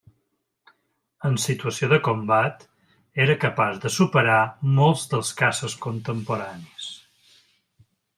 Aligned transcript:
En 1.27 1.35
situació 1.41 1.89
de 1.91 1.99
combat, 2.07 2.65
era 3.25 3.35
capaç 3.43 3.77
de 3.83 3.91
superar 3.97 4.39
a 4.45 4.71
molts 4.79 5.05
dels 5.13 5.31
caces 5.43 5.77
contemporanis. 5.85 6.89